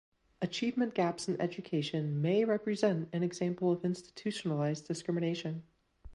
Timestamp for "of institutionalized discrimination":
3.71-5.61